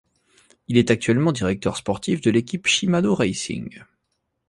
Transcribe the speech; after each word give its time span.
Il 0.67 0.77
est 0.77 0.89
actuellement 0.89 1.31
directeur 1.31 1.77
sportif 1.77 2.21
de 2.21 2.31
l'équipe 2.31 2.65
Shimano 2.65 3.13
Racing. 3.13 3.83